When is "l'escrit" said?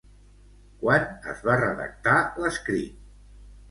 2.43-3.09